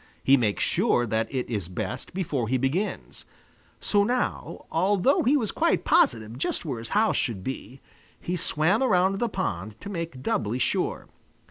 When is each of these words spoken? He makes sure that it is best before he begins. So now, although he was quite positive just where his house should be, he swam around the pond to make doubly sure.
He 0.23 0.35
makes 0.35 0.63
sure 0.63 1.05
that 1.05 1.31
it 1.31 1.47
is 1.47 1.69
best 1.69 2.11
before 2.15 2.47
he 2.47 2.57
begins. 2.57 3.23
So 3.79 4.03
now, 4.03 4.65
although 4.71 5.21
he 5.21 5.37
was 5.37 5.51
quite 5.51 5.85
positive 5.85 6.39
just 6.39 6.65
where 6.65 6.79
his 6.79 6.89
house 6.97 7.15
should 7.17 7.43
be, 7.43 7.81
he 8.19 8.35
swam 8.35 8.81
around 8.81 9.19
the 9.19 9.29
pond 9.29 9.79
to 9.79 9.91
make 9.91 10.23
doubly 10.23 10.57
sure. 10.57 11.07